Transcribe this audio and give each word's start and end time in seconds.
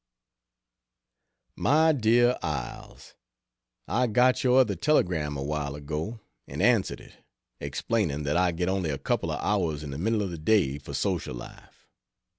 MY 1.57 1.91
DEAR 1.91 2.35
ILES, 2.41 3.13
I 3.87 4.07
got 4.07 4.43
your 4.43 4.59
other 4.61 4.73
telegram 4.73 5.37
a 5.37 5.43
while 5.43 5.75
ago, 5.75 6.19
and 6.47 6.59
answered 6.59 6.99
it, 6.99 7.17
explaining 7.59 8.23
that 8.23 8.35
I 8.35 8.51
get 8.51 8.67
only 8.67 8.89
a 8.89 8.97
couple 8.97 9.29
of 9.29 9.39
hours 9.43 9.83
in 9.83 9.91
the 9.91 9.99
middle 9.99 10.23
of 10.23 10.31
the 10.31 10.39
day 10.39 10.79
for 10.79 10.95
social 10.95 11.35
life. 11.35 11.87